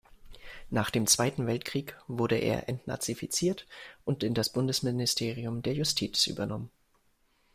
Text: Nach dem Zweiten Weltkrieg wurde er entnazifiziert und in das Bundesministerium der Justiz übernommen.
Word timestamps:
Nach 0.71 0.89
dem 0.89 1.05
Zweiten 1.05 1.45
Weltkrieg 1.45 1.95
wurde 2.07 2.35
er 2.35 2.67
entnazifiziert 2.67 3.67
und 4.03 4.23
in 4.23 4.33
das 4.33 4.51
Bundesministerium 4.51 5.61
der 5.61 5.75
Justiz 5.75 6.25
übernommen. 6.25 6.71